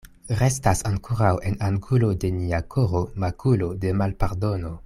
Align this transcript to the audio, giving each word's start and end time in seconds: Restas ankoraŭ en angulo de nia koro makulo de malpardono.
Restas 0.37 0.79
ankoraŭ 0.91 1.33
en 1.51 1.59
angulo 1.69 2.11
de 2.25 2.33
nia 2.41 2.65
koro 2.77 3.05
makulo 3.25 3.73
de 3.85 3.97
malpardono. 4.03 4.79